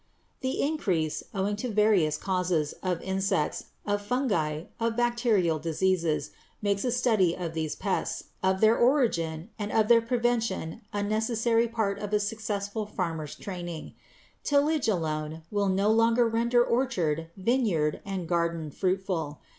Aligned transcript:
The 0.39 0.59
increase, 0.63 1.21
owing 1.31 1.55
to 1.57 1.69
various 1.69 2.17
causes, 2.17 2.73
of 2.81 3.03
insects, 3.03 3.65
of 3.85 4.01
fungi, 4.01 4.63
of 4.79 4.97
bacterial 4.97 5.59
diseases, 5.59 6.31
makes 6.59 6.83
a 6.83 6.91
study 6.91 7.37
of 7.37 7.53
these 7.53 7.75
pests, 7.75 8.23
of 8.41 8.61
their 8.61 8.75
origin, 8.75 9.51
and 9.59 9.71
of 9.71 9.89
their 9.89 10.01
prevention 10.01 10.81
a 10.91 11.03
necessary 11.03 11.67
part 11.67 11.99
of 11.99 12.13
a 12.13 12.19
successful 12.19 12.87
farmer's 12.87 13.35
training. 13.35 13.93
Tillage 14.43 14.87
alone 14.87 15.43
will 15.51 15.69
no 15.69 15.91
longer 15.91 16.27
render 16.27 16.65
orchard, 16.65 17.27
vineyard, 17.37 18.01
and 18.03 18.27
garden 18.27 18.71
fruitful. 18.71 19.39